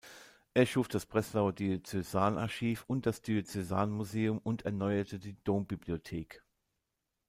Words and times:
Er 0.55 0.65
schuf 0.65 0.87
das 0.87 1.05
Breslauer 1.05 1.53
Diözesanarchiv 1.53 2.85
und 2.87 3.05
das 3.05 3.21
Diözesanmuseum 3.21 4.39
und 4.39 4.63
erneuerte 4.63 5.19
die 5.19 5.35
Dombibliothek. 5.43 6.43